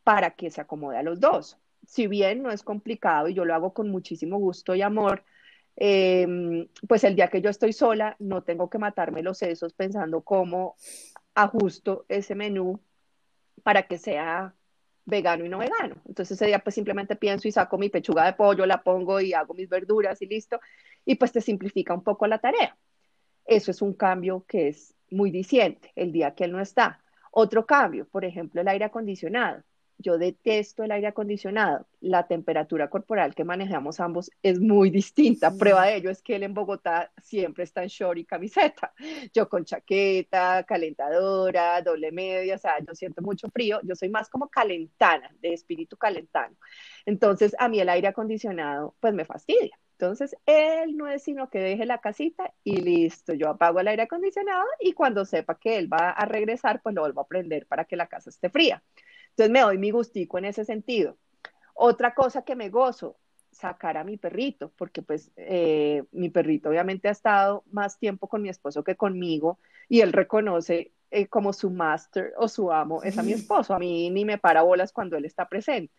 [0.04, 1.60] para que se acomode a los dos.
[1.86, 5.24] Si bien no es complicado y yo lo hago con muchísimo gusto y amor,
[5.76, 10.22] em, pues el día que yo estoy sola no tengo que matarme los sesos pensando
[10.22, 10.76] cómo
[11.36, 12.80] ajusto ese menú
[13.63, 14.56] para que sea
[15.06, 15.95] vegano y no vegano.
[16.08, 19.34] Entonces ese día pues simplemente pienso y saco mi pechuga de pollo, la pongo y
[19.34, 20.60] hago mis verduras y listo.
[21.06, 22.76] Y pues te simplifica un poco la tarea.
[23.45, 27.04] Eso es un cambio que es muy diciente el día que él no está.
[27.32, 29.62] Otro cambio, por ejemplo, el aire acondicionado.
[29.97, 31.88] Yo detesto el aire acondicionado.
[32.01, 35.55] La temperatura corporal que manejamos ambos es muy distinta.
[35.58, 38.93] Prueba de ello es que él en Bogotá siempre está en short y camiseta.
[39.34, 43.79] Yo con chaqueta, calentadora, doble media, o sea, yo siento mucho frío.
[43.84, 46.55] Yo soy más como calentana, de espíritu calentano.
[47.05, 49.77] Entonces, a mí el aire acondicionado, pues me fastidia.
[49.97, 54.03] Entonces, él no es sino que deje la casita y listo, yo apago el aire
[54.03, 57.86] acondicionado y cuando sepa que él va a regresar, pues lo vuelvo a prender para
[57.86, 58.84] que la casa esté fría.
[59.36, 61.17] Entonces me doy mi gustico en ese sentido.
[61.74, 63.17] Otra cosa que me gozo,
[63.52, 68.41] sacar a mi perrito, porque pues eh, mi perrito obviamente ha estado más tiempo con
[68.41, 73.17] mi esposo que conmigo y él reconoce eh, como su master o su amo es
[73.17, 75.93] a mi esposo, a mí ni me para bolas cuando él está presente.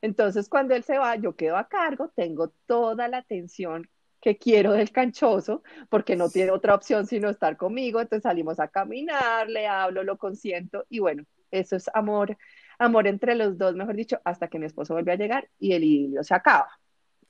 [0.00, 3.88] Entonces cuando él se va, yo quedo a cargo, tengo toda la atención
[4.20, 8.68] que quiero del canchoso, porque no tiene otra opción sino estar conmigo, entonces salimos a
[8.68, 12.36] caminar, le hablo, lo consiento y bueno, eso es amor
[12.78, 15.84] amor entre los dos, mejor dicho, hasta que mi esposo vuelve a llegar y el
[15.84, 16.78] idilio se acaba.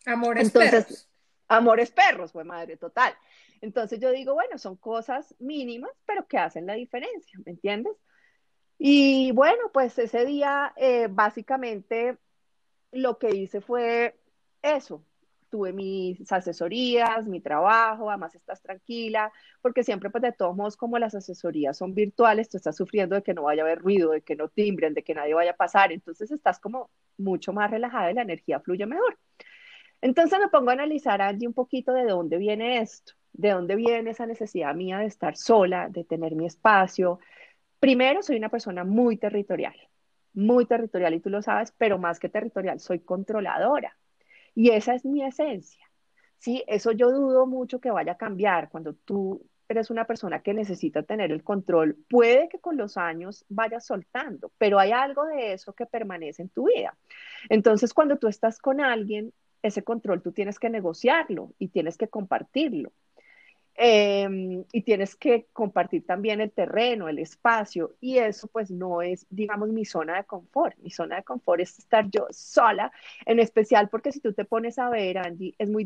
[0.06, 1.08] Amores Entonces, perros.
[1.48, 3.14] Amores perros, fue madre, total.
[3.60, 7.96] Entonces yo digo, bueno, son cosas mínimas, pero que hacen la diferencia, ¿me entiendes?
[8.76, 12.18] Y bueno, pues ese día eh, básicamente
[12.92, 14.20] lo que hice fue
[14.62, 15.04] eso,
[15.48, 19.32] tuve mis asesorías, mi trabajo, además estás tranquila,
[19.62, 23.22] porque siempre pues de todos modos como las asesorías son virtuales, tú estás sufriendo de
[23.22, 25.56] que no vaya a haber ruido, de que no timbren, de que nadie vaya a
[25.56, 29.18] pasar, entonces estás como mucho más relajada y la energía fluye mejor.
[30.00, 34.10] Entonces me pongo a analizar, Angie, un poquito de dónde viene esto, de dónde viene
[34.10, 37.18] esa necesidad mía de estar sola, de tener mi espacio.
[37.80, 39.74] Primero, soy una persona muy territorial,
[40.34, 43.96] muy territorial y tú lo sabes, pero más que territorial, soy controladora.
[44.58, 45.88] Y esa es mi esencia.
[46.36, 50.52] Sí, eso yo dudo mucho que vaya a cambiar cuando tú eres una persona que
[50.52, 51.96] necesita tener el control.
[52.10, 56.48] Puede que con los años vayas soltando, pero hay algo de eso que permanece en
[56.48, 56.98] tu vida.
[57.48, 62.08] Entonces, cuando tú estás con alguien, ese control tú tienes que negociarlo y tienes que
[62.08, 62.90] compartirlo.
[63.80, 69.24] Em, y tienes que compartir también el terreno, el espacio, y eso pues no es,
[69.30, 70.76] digamos, mi zona de confort.
[70.78, 72.90] Mi zona de confort es estar yo sola,
[73.24, 75.84] en especial porque si tú te pones a ver, Andy, es muy,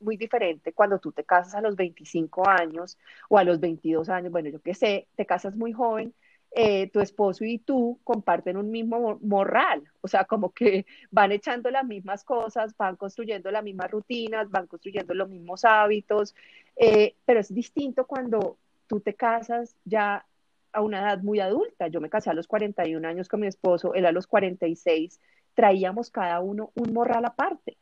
[0.00, 4.32] muy diferente cuando tú te casas a los 25 años o a los 22 años,
[4.32, 6.14] bueno, yo qué sé, te casas muy joven
[6.56, 11.68] eh, tu esposo y tú comparten un mismo morral, o sea, como que van echando
[11.70, 16.34] las mismas cosas, van construyendo las mismas rutinas, van construyendo los mismos hábitos,
[16.76, 20.26] eh, pero es distinto cuando tú te casas ya
[20.72, 21.88] a una edad muy adulta.
[21.88, 25.20] Yo me casé a los 41 años con mi esposo, él a los 46,
[25.54, 27.76] traíamos cada uno un morral aparte.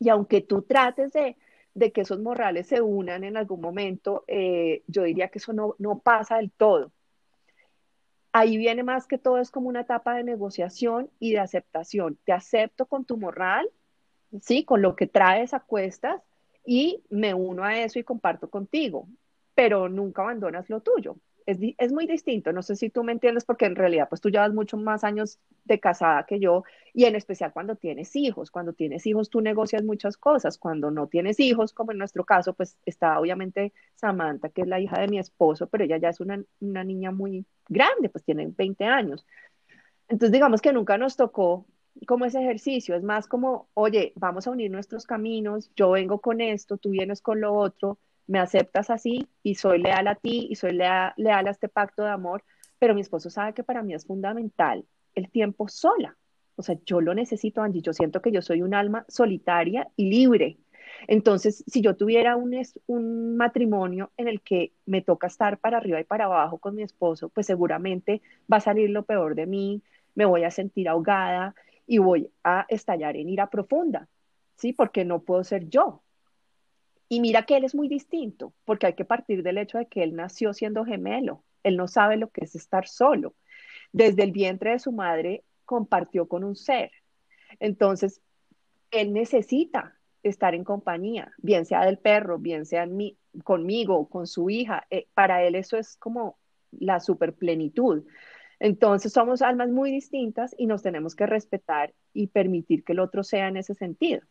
[0.00, 1.36] Y aunque tú trates de,
[1.92, 6.00] que esos morrales se unan en algún momento, eh, yo diría que eso no, no
[6.00, 6.90] pasa del todo
[8.32, 12.18] ahí viene más que todo, es como una etapa de negociación y de aceptación.
[12.24, 13.68] Te acepto con tu moral,
[14.40, 14.64] ¿sí?
[14.64, 16.22] Con lo que traes a cuestas
[16.64, 19.08] y me uno a eso y comparto contigo,
[19.54, 21.16] pero nunca abandonas lo tuyo
[21.46, 22.52] es, muy distinto.
[22.52, 25.38] No sé si tú me entiendes, porque en realidad, pues tú llevas muchos más años
[25.64, 28.50] de casada que yo, y en especial cuando tienes hijos.
[28.50, 30.58] Cuando tienes hijos, tú negocias muchas cosas.
[30.58, 34.80] Cuando no tienes hijos, como en nuestro caso, pues está obviamente Samantha, que es la
[34.80, 38.46] hija de mi esposo, pero ella ya es una, una niña muy grande, pues tiene
[38.46, 39.26] 20 años.
[40.08, 41.66] Entonces, digamos que nunca nos tocó
[42.06, 46.40] como ese ejercicio, es más como, oye, vamos a unir nuestros caminos, yo vengo con
[46.40, 50.56] esto, tú vienes con lo otro, me aceptas así y soy leal a ti y
[50.56, 52.44] soy leal, a este pacto de amor,
[52.78, 56.16] pero mi esposo sabe que para mí es fundamental el tiempo sola.
[56.56, 57.82] O sea, yo lo necesito, Angie.
[57.82, 60.58] Yo siento que yo soy un alma solitaria y libre.
[61.08, 62.54] Entonces, si yo tuviera un,
[62.86, 66.82] un matrimonio en el que me toca estar para arriba y para abajo con mi
[66.82, 69.82] esposo, pues seguramente va a salir lo peor de mí,
[70.14, 71.54] me voy a sentir ahogada
[71.86, 74.08] y voy a estallar en ira profunda,
[74.56, 74.72] ¿sí?
[74.72, 76.02] Porque no puedo ser yo.
[77.12, 80.02] Y mira que él es muy distinto, porque hay que partir del hecho de que
[80.02, 81.44] él nació siendo gemelo.
[81.62, 83.34] Él no sabe lo que es estar solo.
[83.92, 86.90] Desde el vientre de su madre compartió con un ser.
[87.60, 88.22] Entonces,
[88.90, 94.48] él necesita estar en compañía, bien sea del perro, bien sea mi, conmigo, con su
[94.48, 94.86] hija.
[94.88, 96.38] Eh, para él eso es como
[96.70, 98.06] la superplenitud.
[98.58, 103.22] Entonces somos almas muy distintas y nos tenemos que respetar y permitir que el otro
[103.22, 104.22] sea en ese sentido.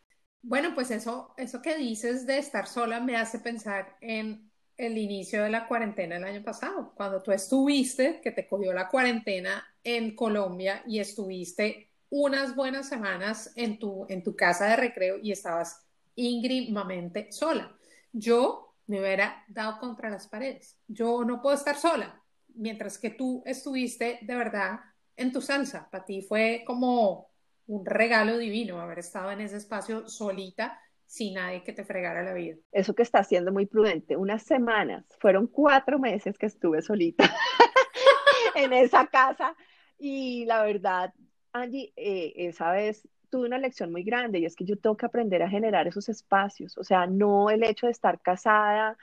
[0.43, 5.43] Bueno, pues eso, eso que dices de estar sola me hace pensar en el inicio
[5.43, 10.15] de la cuarentena el año pasado, cuando tú estuviste, que te cogió la cuarentena en
[10.15, 15.85] Colombia y estuviste unas buenas semanas en tu, en tu casa de recreo y estabas
[16.15, 17.75] íngrimamente sola.
[18.11, 20.77] Yo me hubiera dado contra las paredes.
[20.87, 22.21] Yo no puedo estar sola,
[22.55, 24.79] mientras que tú estuviste de verdad
[25.15, 25.89] en tu salsa.
[25.89, 27.30] Para ti fue como
[27.67, 32.33] un regalo divino haber estado en ese espacio solita sin nadie que te fregara la
[32.33, 32.55] vida.
[32.71, 34.15] Eso que está haciendo muy prudente.
[34.15, 37.25] Unas semanas, fueron cuatro meses que estuve solita
[38.55, 39.55] en esa casa
[39.99, 41.13] y la verdad,
[41.51, 45.05] Angie, eh, esa vez tuve una lección muy grande y es que yo tengo que
[45.05, 46.77] aprender a generar esos espacios.
[46.77, 48.97] O sea, no el hecho de estar casada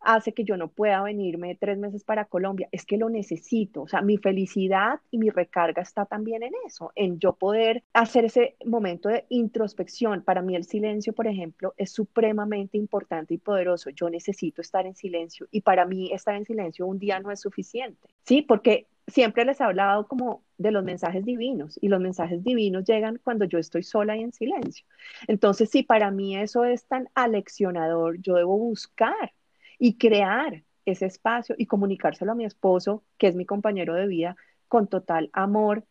[0.00, 3.88] hace que yo no pueda venirme tres meses para Colombia, es que lo necesito, o
[3.88, 8.56] sea, mi felicidad y mi recarga está también en eso, en yo poder hacer ese
[8.64, 10.22] momento de introspección.
[10.22, 13.90] Para mí el silencio, por ejemplo, es supremamente importante y poderoso.
[13.90, 17.40] Yo necesito estar en silencio y para mí estar en silencio un día no es
[17.40, 18.42] suficiente, ¿sí?
[18.42, 23.18] Porque siempre les he hablado como de los mensajes divinos y los mensajes divinos llegan
[23.22, 24.86] cuando yo estoy sola y en silencio.
[25.26, 29.32] Entonces, si para mí eso es tan aleccionador, yo debo buscar
[29.78, 34.36] y crear ese espacio y comunicárselo a mi esposo, que es mi compañero de vida,
[34.68, 35.84] con total amor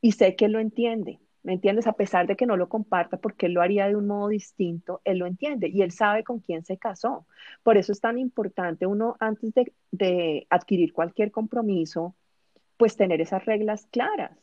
[0.00, 1.20] y sé que él lo entiende.
[1.42, 1.86] ¿Me entiendes?
[1.86, 5.02] A pesar de que no lo comparta porque él lo haría de un modo distinto,
[5.04, 7.26] él lo entiende y él sabe con quién se casó.
[7.62, 12.14] Por eso es tan importante uno antes de, de adquirir cualquier compromiso,
[12.78, 14.38] pues tener esas reglas claras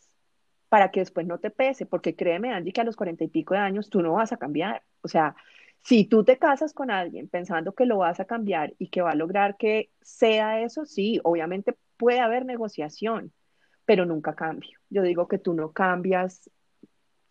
[0.70, 3.56] para que después no te pese, porque créeme, Angie, que a los cuarenta y pico
[3.56, 4.84] de años tú no vas a cambiar.
[5.02, 5.36] O sea,
[5.84, 9.12] si tú te casas con alguien pensando que lo vas a cambiar y que va
[9.12, 13.32] a lograr que sea eso, sí, obviamente puede haber negociación,
[13.86, 14.80] pero nunca cambio.
[14.90, 16.50] Yo digo que tú no cambias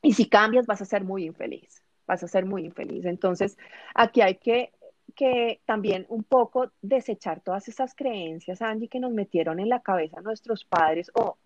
[0.02, 3.04] y si cambias vas a ser muy infeliz, vas a ser muy infeliz.
[3.04, 3.56] Entonces,
[3.94, 4.72] aquí hay que,
[5.14, 10.20] que también un poco desechar todas esas creencias, Angie, que nos metieron en la cabeza
[10.20, 11.36] nuestros padres, o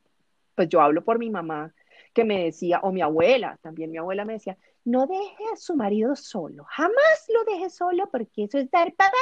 [0.54, 1.74] pues yo hablo por mi mamá,
[2.14, 5.76] que me decía, o mi abuela, también mi abuela me decía, no deje a su
[5.76, 9.14] marido solo, jamás lo deje solo porque eso es dar papaya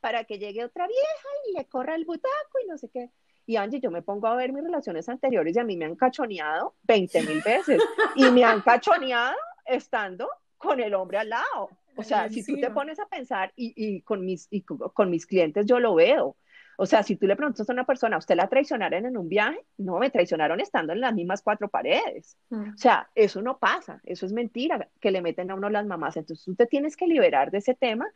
[0.00, 3.10] para que llegue otra vieja y le corra el butaco y no sé qué.
[3.46, 5.96] Y Angie, yo me pongo a ver mis relaciones anteriores y a mí me han
[5.96, 7.82] cachoneado 20 mil veces
[8.16, 11.68] y me han cachoneado estando con el hombre al lado.
[11.96, 15.26] O sea, si tú te pones a pensar y, y con, mis, y con mis
[15.26, 16.36] clientes yo lo veo,
[16.76, 19.64] o sea, si tú le preguntas a una persona, ¿usted la traicionaron en un viaje?
[19.78, 22.36] No, me traicionaron estando en las mismas cuatro paredes.
[22.50, 22.70] Mm.
[22.74, 26.16] O sea, eso no pasa, eso es mentira que le meten a uno las mamás.
[26.16, 28.06] Entonces tú te tienes que liberar de ese tema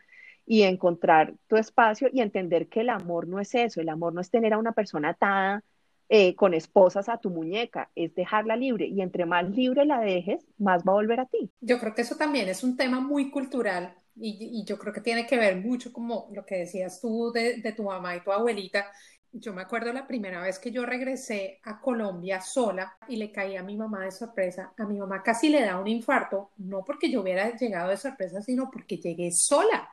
[0.46, 4.20] y encontrar tu espacio y entender que el amor no es eso, el amor no
[4.20, 5.62] es tener a una persona atada
[6.08, 10.42] eh, con esposas a tu muñeca, es dejarla libre y entre más libre la dejes,
[10.56, 11.50] más va a volver a ti.
[11.60, 15.26] Yo creo que eso también es un tema muy cultural y, yo creo que tiene
[15.26, 18.86] que ver mucho como lo que decías tú de, de tu mamá y tu abuelita.
[19.30, 23.56] Yo me acuerdo la primera vez que yo regresé a Colombia sola y le caí
[23.56, 24.72] a mi mamá de sorpresa.
[24.76, 28.40] A mi mamá casi le da un infarto, no porque yo hubiera llegado de sorpresa,
[28.42, 29.88] sino porque llegué sola.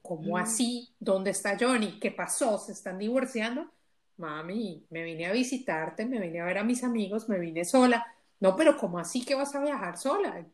[0.00, 0.40] ¿Cómo mm.
[0.40, 0.94] así?
[0.98, 1.98] ¿Dónde está Johnny?
[2.00, 2.58] ¿Qué pasó?
[2.58, 3.70] ¿Se están divorciando?
[4.16, 8.06] Mami, me vine a visitarte, me vine a ver a mis amigos, me vine sola.
[8.40, 10.44] No, pero ¿cómo así que vas a viajar sola?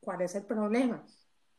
[0.00, 1.04] ¿Cuál es el problema?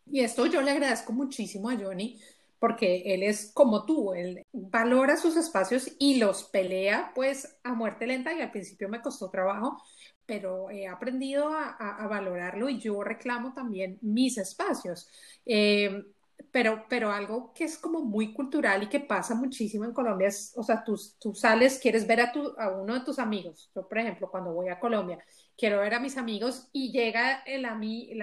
[0.10, 2.20] Y esto yo le agradezco muchísimo a Johnny
[2.60, 8.08] porque él es como tú, él valora sus espacios y los pelea pues a muerte
[8.08, 9.82] lenta y al principio me costó trabajo,
[10.26, 15.08] pero he aprendido a, valorarlo y yo reclamo también mis espacios.
[15.46, 16.04] Eh,
[16.52, 20.54] pero, pero algo que es como muy cultural y que pasa muchísimo en Colombia es,
[20.56, 23.72] o sea, tú, tú sales, quieres ver a, tu, a uno de tus amigos.
[23.76, 25.20] Yo, por ejemplo, cuando voy a Colombia,
[25.58, 27.72] quiero ver a mis amigos y llega el la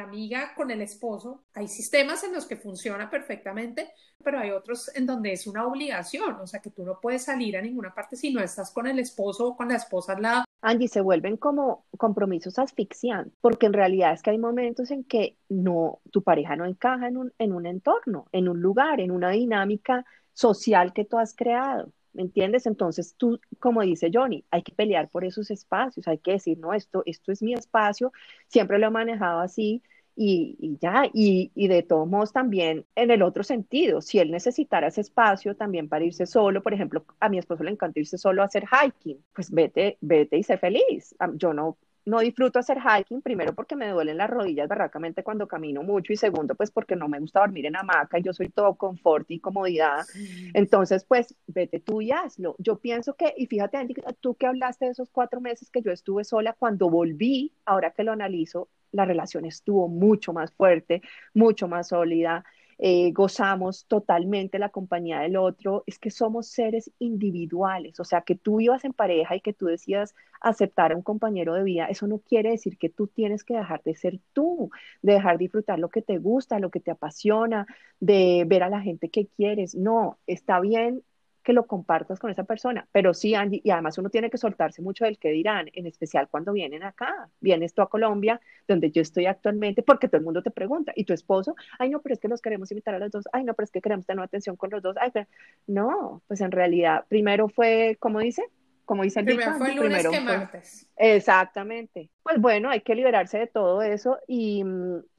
[0.05, 1.45] amiga con el esposo.
[1.53, 3.91] Hay sistemas en los que funciona perfectamente,
[4.23, 7.57] pero hay otros en donde es una obligación, o sea que tú no puedes salir
[7.57, 10.45] a ninguna parte si no estás con el esposo o con la esposa al lado.
[10.63, 15.37] Angie, se vuelven como compromisos asfixiantes, porque en realidad es que hay momentos en que
[15.51, 19.29] no, tu pareja no encaja en un, en un entorno, en un lugar, en una
[19.29, 21.93] dinámica social que tú has creado.
[22.15, 22.67] ¿Me entiendes?
[22.67, 26.73] Entonces tú, como dice Johnny, hay que pelear por esos espacios, hay que decir, no,
[26.75, 28.13] esto, esto es mi espacio,
[28.49, 29.83] siempre lo he manejado así
[30.17, 34.87] y, ya, y, y, de todos modos también en el otro sentido, si él necesitara
[34.89, 38.43] ese espacio también para irse solo, por ejemplo, a mi esposo le encanta irse solo
[38.43, 41.17] a hacer hiking, pues vete, vete y sé feliz.
[41.35, 45.83] Yo no no disfruto hacer hiking, primero porque me duelen las rodillas barracamente cuando camino
[45.83, 48.75] mucho y segundo pues porque no me gusta dormir en hamaca y yo soy todo
[48.75, 50.05] confort y comodidad.
[50.53, 52.57] Entonces pues vete tú y hazlo.
[52.59, 55.91] Yo pienso que, y fíjate Andy, tú que hablaste de esos cuatro meses que yo
[55.91, 61.03] estuve sola, cuando volví, ahora que lo analizo, la relación estuvo mucho más fuerte,
[61.33, 62.45] mucho más sólida.
[62.79, 68.35] Eh, gozamos totalmente la compañía del otro, es que somos seres individuales, o sea, que
[68.37, 72.07] tú ibas en pareja y que tú decías aceptar a un compañero de vida, eso
[72.07, 74.71] no quiere decir que tú tienes que dejar de ser tú,
[75.03, 77.67] de dejar de disfrutar lo que te gusta, lo que te apasiona,
[78.01, 81.03] de ver a la gente que quieres, no, está bien
[81.45, 82.89] que lo compartas con esa persona.
[82.91, 86.29] Pero sí, Angie, y además uno tiene que soltarse mucho del que dirán, en especial
[86.29, 87.29] cuando vienen acá.
[87.41, 91.05] Vienes tú a Colombia, donde yo estoy actualmente, porque todo el mundo te pregunta, ¿y
[91.05, 91.55] tu esposo?
[91.79, 93.25] Ay, no, pero es que nos queremos invitar a los dos.
[93.33, 94.97] Ay, no, pero es que queremos tener atención con los dos.
[95.01, 95.27] Ay, pero...
[95.67, 98.43] no, pues en realidad, primero fue, ¿cómo dice?
[98.85, 100.87] Como dice el Primero fue lunes que martes.
[100.97, 102.11] Exactamente.
[102.23, 104.65] Pues bueno, hay que liberarse de todo eso y,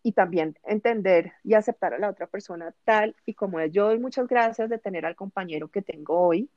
[0.03, 3.71] y, también entender y aceptar a la otra persona tal y como es.
[3.71, 6.49] Yo doy muchas gracias de tener al compañero que tengo hoy,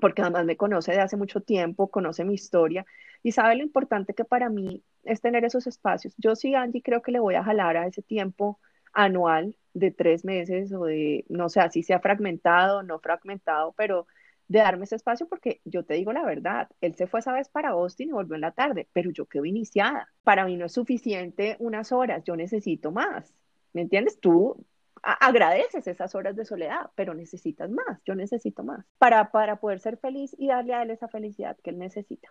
[0.00, 2.86] porque además me conoce de hace mucho tiempo, conoce mi historia
[3.22, 6.14] y sabe lo importante que para mí es tener esos espacios.
[6.18, 8.58] Yo sí, Angie, creo que le voy a jalar a ese tiempo
[8.92, 14.06] anual de tres meses o de, no sé, así sea fragmentado, no fragmentado, pero
[14.48, 17.48] de darme ese espacio porque yo te digo la verdad, él se fue esa vez
[17.48, 20.08] para Austin y volvió en la tarde, pero yo quedo iniciada.
[20.24, 23.32] Para mí no es suficiente unas horas, yo necesito más.
[23.74, 24.18] ¿Me entiendes?
[24.18, 24.64] Tú
[25.02, 29.96] agradeces esas horas de soledad, pero necesitas más, yo necesito más para, para poder ser
[29.98, 32.28] feliz y darle a él esa felicidad que él necesita.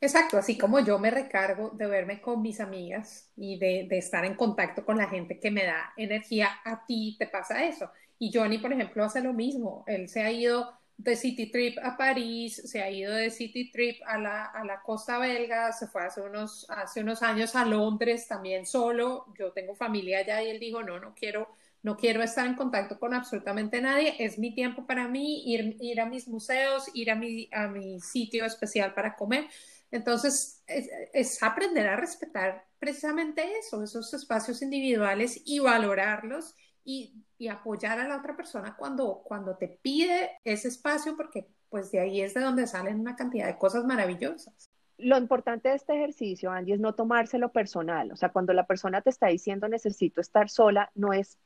[0.00, 4.24] Exacto, así como yo me recargo de verme con mis amigas y de, de, estar
[4.24, 7.90] en contacto con la gente que me da energía, a ti te pasa eso.
[8.18, 9.82] Y Johnny, por ejemplo, hace lo mismo.
[9.88, 14.00] Él se ha ido de City Trip a París, se ha ido de City Trip
[14.06, 18.28] a la, a la costa belga, se fue hace unos, hace unos años a Londres
[18.28, 19.26] también solo.
[19.38, 21.48] Yo tengo familia allá y él dijo, no, no quiero,
[21.82, 26.00] no quiero estar en contacto con absolutamente nadie, es mi tiempo para mí, ir, ir
[26.00, 29.48] a mis museos, ir a mi, a mi sitio especial para comer.
[29.90, 36.54] Entonces, es, es aprender a respetar precisamente eso, esos espacios individuales y valorarlos
[36.84, 37.20] y,
[37.50, 42.22] apoyar a la otra persona cuando, cuando te pide ese espacio, porque pues de ahí
[42.22, 44.70] es de donde salen una cantidad de cosas maravillosas.
[44.96, 48.12] Lo importante de este ejercicio, Angie, es no tomárselo personal.
[48.12, 51.38] O sea, cuando la persona te está diciendo necesito estar sola, no es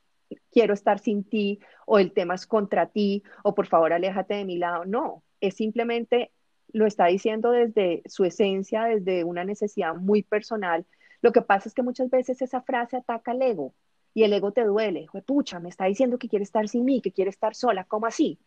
[0.53, 4.45] quiero estar sin ti o el tema es contra ti o por favor aléjate de
[4.45, 4.85] mi lado.
[4.85, 6.31] No, es simplemente
[6.73, 10.87] lo está diciendo desde su esencia, desde una necesidad muy personal.
[11.23, 13.75] Lo que pasa es que muchas veces esa frase ataca al ego
[14.19, 15.07] y el ego te duele.
[15.25, 18.41] Pucha, me está diciendo que quiere estar sin mí, que quiere estar sola, ¿cómo así?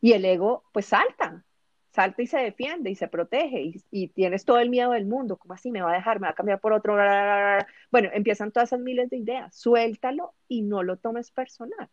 [0.00, 1.44] Y el ego, pues salta,
[1.90, 5.36] salta y se defiende y se protege y, tienes todo el miedo del mundo.
[5.36, 5.70] ¿Cómo así?
[5.70, 6.20] ¿Me va a dejar?
[6.20, 6.96] ¿Me va a cambiar por otro?
[7.90, 9.54] Bueno, empiezan todas esas miles de ideas.
[9.54, 11.90] Suéltalo y no lo tomes personal.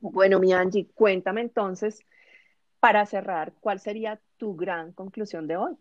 [0.00, 2.04] Bueno, mi Angie, cuéntame entonces,
[2.80, 5.76] para cerrar, ¿cuál sería tu gran conclusión de hoy?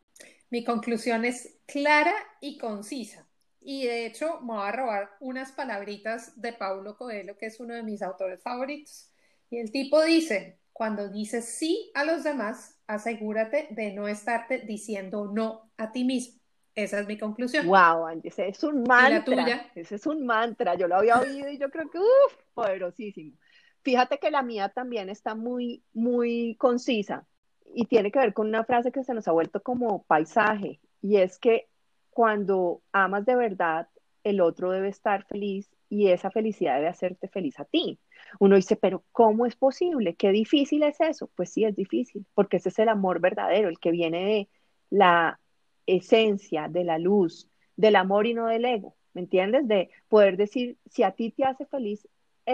[0.50, 3.26] Mi conclusión es clara y concisa.
[3.62, 7.74] Y de hecho, me voy a robar unas palabritas de Paulo Coelho, que es uno
[7.74, 9.12] de mis autores favoritos.
[9.50, 15.30] Y el tipo dice, cuando dices sí a los demás, asegúrate de no estarte diciendo
[15.34, 16.40] no a ti mismo.
[16.74, 17.68] Esa es mi conclusión.
[17.68, 19.70] Wow, Angie, ese es un mantra.
[19.76, 20.76] Ese es un mantra.
[20.76, 23.38] Yo lo había oído y yo creo que, uff, poderosísimo.
[23.82, 27.26] Fíjate que la mía también está muy, muy concisa
[27.74, 31.18] y tiene que ver con una frase que se nos ha vuelto como paisaje y
[31.18, 31.68] es que
[32.10, 33.88] cuando amas de verdad,
[34.24, 38.00] el otro debe estar feliz y esa felicidad debe hacerte feliz a ti.
[38.40, 40.16] Uno dice, pero ¿cómo es posible?
[40.16, 41.30] ¿Qué difícil es eso?
[41.36, 44.50] Pues sí, es difícil, porque ese es el amor verdadero, el que viene de
[44.90, 45.40] la
[45.86, 49.68] esencia, de la luz, del amor y no del ego, ¿me entiendes?
[49.68, 52.08] De poder decir, si a ti te hace feliz,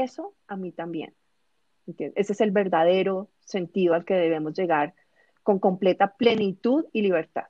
[0.03, 1.15] eso a mí también.
[1.87, 4.95] Ese es el verdadero sentido al que debemos llegar
[5.43, 7.45] con completa plenitud y libertad.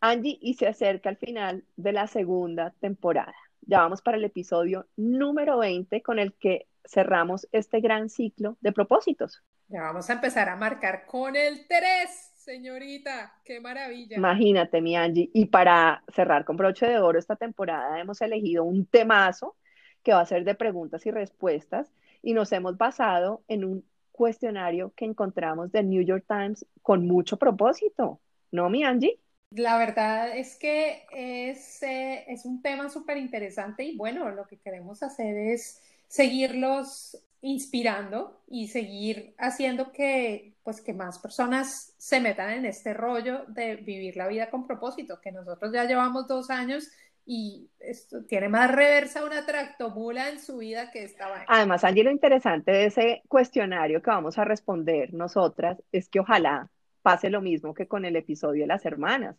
[0.00, 3.34] Angie, y se acerca al final de la segunda temporada.
[3.62, 8.72] Ya vamos para el episodio número 20 con el que cerramos este gran ciclo de
[8.72, 9.42] propósitos.
[9.68, 13.34] Ya vamos a empezar a marcar con el 3, señorita.
[13.44, 14.16] Qué maravilla.
[14.16, 15.30] Imagínate, mi Angie.
[15.34, 19.56] Y para cerrar con broche de oro esta temporada hemos elegido un temazo
[20.02, 21.92] que va a ser de preguntas y respuestas
[22.22, 27.38] y nos hemos basado en un cuestionario que encontramos del New York Times con mucho
[27.38, 28.20] propósito,
[28.50, 29.18] ¿no, mi Angie?
[29.50, 34.58] La verdad es que es, eh, es un tema súper interesante y bueno, lo que
[34.58, 42.50] queremos hacer es seguirlos inspirando y seguir haciendo que pues que más personas se metan
[42.50, 46.88] en este rollo de vivir la vida con propósito, que nosotros ya llevamos dos años
[47.32, 51.44] y esto tiene más reversa una tractomula en su vida que esta vaina.
[51.46, 56.72] Además, Angie, lo interesante de ese cuestionario que vamos a responder nosotras es que ojalá
[57.02, 59.36] pase lo mismo que con el episodio de las hermanas,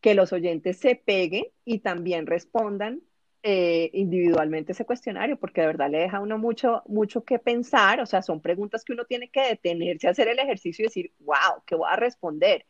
[0.00, 3.02] que los oyentes se peguen y también respondan
[3.42, 8.00] eh, individualmente ese cuestionario, porque de verdad le deja a uno mucho, mucho que pensar,
[8.00, 11.62] o sea, son preguntas que uno tiene que detenerse hacer el ejercicio y decir, wow,
[11.66, 12.64] ¿qué voy a responder?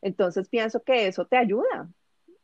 [0.00, 1.90] Entonces pienso que eso te ayuda,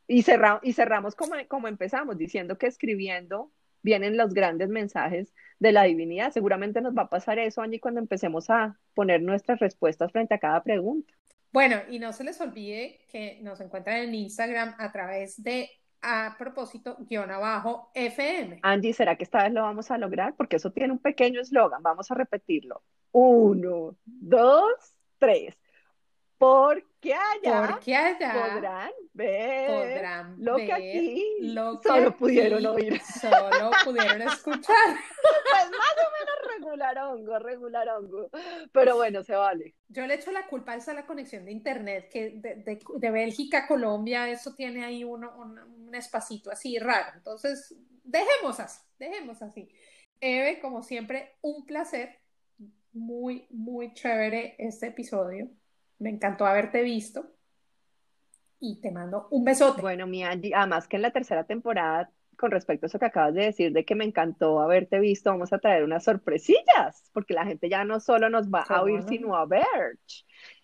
[0.07, 3.51] Y, cerra, y cerramos como, como empezamos, diciendo que escribiendo
[3.81, 6.31] vienen los grandes mensajes de la divinidad.
[6.31, 10.39] Seguramente nos va a pasar eso, Angie, cuando empecemos a poner nuestras respuestas frente a
[10.39, 11.13] cada pregunta.
[11.51, 15.69] Bueno, y no se les olvide que nos encuentran en Instagram a través de
[16.01, 18.59] a propósito, guion abajo, FM.
[18.61, 20.35] Angie, ¿será que esta vez lo vamos a lograr?
[20.35, 21.81] Porque eso tiene un pequeño eslogan.
[21.81, 22.83] Vamos a repetirlo.
[23.11, 24.73] Uno, dos,
[25.17, 25.57] tres.
[26.37, 32.17] Porque allá, Porque allá podrán ver podrán lo ver que aquí lo que solo aquí
[32.19, 33.01] pudieron oír.
[33.01, 34.75] Solo pudieron escuchar.
[35.51, 38.29] Pues más o menos regularongo, regularongo.
[38.71, 39.75] Pero bueno, se vale.
[39.87, 43.11] Yo le echo la culpa a esa la conexión de internet, que de, de, de
[43.11, 47.13] Bélgica a Colombia, eso tiene ahí uno, un, un espacito así raro.
[47.15, 47.73] Entonces,
[48.03, 49.69] dejemos así, dejemos así.
[50.19, 52.19] Eve, como siempre, un placer.
[52.91, 55.49] Muy, muy chévere este episodio.
[55.99, 57.25] Me encantó haberte visto.
[58.59, 59.81] Y te mando un besote.
[59.81, 63.33] Bueno, mi Angie, además que en la tercera temporada, con respecto a eso que acabas
[63.33, 67.45] de decir, de que me encantó haberte visto, vamos a traer unas sorpresillas, porque la
[67.45, 69.63] gente ya no solo nos va a oír, sino a ver.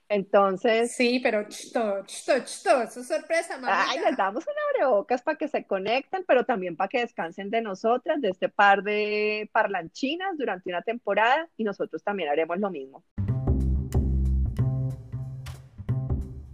[0.09, 3.86] Entonces, Sí, pero chto, chto, chto, eso es sorpresa, mamita.
[3.89, 7.61] ay, les damos un abrebocas para que se conecten, pero también para que descansen de
[7.61, 13.05] nosotras, de este par de parlanchinas durante una temporada, y nosotros también haremos lo mismo.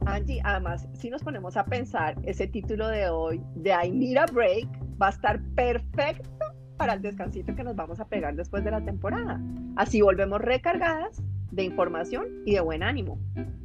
[0.08, 4.26] Angie, además, si nos ponemos a pensar, ese título de hoy, de I Need a
[4.26, 4.68] Break,
[5.01, 6.30] va a estar perfecto
[6.78, 9.41] para el descansito que nos vamos a pegar después de la temporada.
[9.76, 13.20] Así volvemos recargadas de información y de buen ánimo.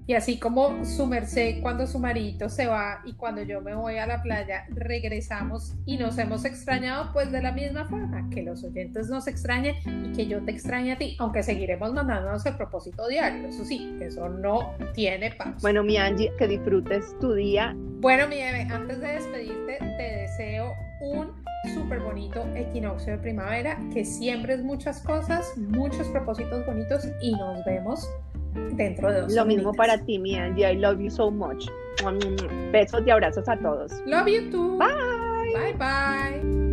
[0.07, 3.99] Y así como su merced cuando su maridito se va y cuando yo me voy
[3.99, 8.65] a la playa regresamos y nos hemos extrañado, pues de la misma forma que los
[8.65, 13.07] oyentes nos extrañen y que yo te extrañe a ti, aunque seguiremos mandándonos el propósito
[13.07, 15.59] diario, eso sí, eso no tiene pausa.
[15.61, 17.75] Bueno, mi Angie, que disfrutes tu día.
[17.77, 21.43] Bueno, mi Eve, antes de despedirte, te deseo un
[21.75, 28.09] súper bonito equinoccio de primavera, que siembres muchas cosas, muchos propósitos bonitos y nos vemos
[28.75, 30.73] dentro de dos Lo mismo para ti, mi Angie.
[30.73, 31.67] I love you so much.
[32.73, 33.93] Besos y abrazos a todos.
[34.07, 34.79] Love you too.
[34.79, 35.53] Bye.
[35.55, 36.72] Bye bye.